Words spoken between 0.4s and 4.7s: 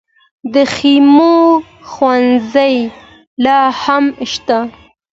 د خیمو ښوونځي لا هم شته؟